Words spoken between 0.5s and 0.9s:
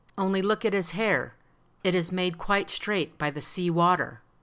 at